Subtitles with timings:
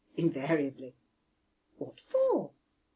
[0.17, 0.95] "Invariably."
[1.77, 2.53] "What for?"